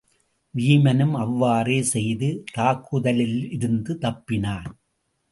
வீமனும் 0.53 1.11
அவ்வாறே 1.13 1.81
செய்து 1.83 2.29
தாக்குதலிலிருந்து 2.53 3.93
தப்பினான். 4.01 4.71